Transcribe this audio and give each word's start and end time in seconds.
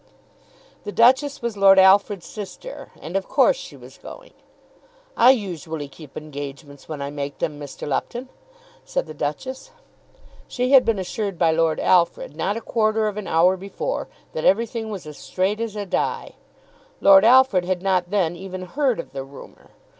The 0.83 0.91
Duchess 0.91 1.43
was 1.43 1.55
Lord 1.57 1.77
Alfred's 1.77 2.25
sister, 2.25 2.89
and 2.99 3.15
of 3.15 3.27
course 3.29 3.55
she 3.55 3.77
was 3.77 3.99
going. 3.99 4.33
"I 5.15 5.29
usually 5.29 5.87
keep 5.87 6.17
engagements 6.17 6.89
when 6.89 7.03
I 7.03 7.11
make 7.11 7.37
them, 7.37 7.59
Mr. 7.59 7.87
Lupton," 7.87 8.27
said 8.83 9.05
the 9.05 9.13
Duchess. 9.13 9.69
She 10.47 10.71
had 10.71 10.85
been 10.85 10.97
assured 10.97 11.37
by 11.37 11.51
Lord 11.51 11.79
Alfred 11.79 12.35
not 12.35 12.57
a 12.57 12.61
quarter 12.61 13.07
of 13.07 13.15
an 13.17 13.27
hour 13.27 13.55
before 13.55 14.07
that 14.33 14.43
everything 14.43 14.89
was 14.89 15.05
as 15.05 15.19
straight 15.19 15.61
as 15.61 15.75
a 15.75 15.85
die. 15.85 16.33
Lord 16.99 17.23
Alfred 17.23 17.65
had 17.65 17.83
not 17.83 18.09
then 18.09 18.35
even 18.35 18.63
heard 18.63 18.99
of 18.99 19.11
the 19.11 19.23
rumour. 19.23 19.69